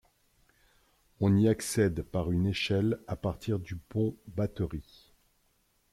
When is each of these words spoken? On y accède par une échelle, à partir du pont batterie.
On 1.19 1.37
y 1.37 1.47
accède 1.47 2.01
par 2.01 2.31
une 2.31 2.47
échelle, 2.47 2.99
à 3.05 3.15
partir 3.15 3.59
du 3.59 3.75
pont 3.75 4.17
batterie. 4.29 5.13